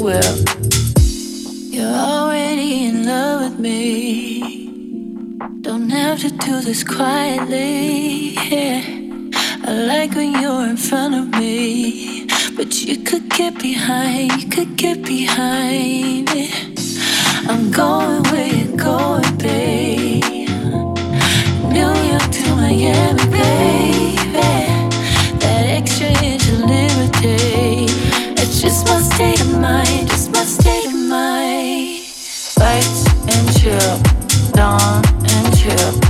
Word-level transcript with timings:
Well, 0.00 0.44
You're 1.58 1.86
already 1.94 2.86
in 2.86 3.04
love 3.04 3.42
with 3.42 3.60
me. 3.60 4.66
Don't 5.60 5.90
have 5.90 6.20
to 6.20 6.30
do 6.30 6.62
this 6.62 6.82
quietly. 6.82 8.30
Yeah. 8.50 8.82
I 9.66 9.72
like 9.86 10.12
when 10.14 10.40
you're 10.40 10.66
in 10.68 10.78
front 10.78 11.14
of 11.14 11.28
me. 11.38 12.26
But 12.56 12.80
you 12.82 12.96
could 12.96 13.28
get 13.28 13.60
behind, 13.60 14.42
you 14.42 14.48
could 14.48 14.76
get 14.76 15.04
behind 15.04 16.32
me. 16.32 16.50
I'm 17.46 17.70
going 17.70 18.22
where 18.30 18.46
you're 18.46 18.76
going, 18.78 19.36
babe. 19.36 20.48
New 21.76 21.94
York 22.10 22.30
to 22.38 22.56
Miami, 22.56 23.26
babe. 23.30 24.09
mind, 29.70 30.10
it's 30.10 30.28
my 30.28 30.44
state 30.44 30.86
of 30.86 30.94
mind. 30.94 32.02
Bites 32.58 33.02
and 33.32 33.46
chill, 33.58 33.96
dawn 34.52 35.02
and 35.22 35.56
chill. 35.56 36.09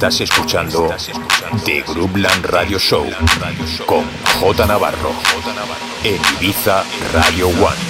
Estás 0.00 0.22
escuchando 0.22 0.88
The 1.66 1.84
Groupland 1.86 2.46
Radio 2.46 2.78
Show 2.78 3.06
con 3.84 4.02
J 4.40 4.66
Navarro 4.66 5.12
en 6.02 6.18
Ibiza 6.40 6.82
Radio 7.12 7.48
One. 7.48 7.89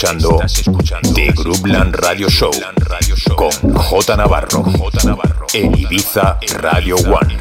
Estás 0.00 0.58
escuchando 0.60 1.12
The 1.12 1.32
Groupland 1.34 1.92
Radio 1.96 2.28
Show 2.28 2.52
con 3.34 3.50
J 3.74 4.16
Navarro 4.16 4.62
en 5.52 5.76
Ibiza 5.76 6.38
Radio 6.60 6.94
One. 6.94 7.37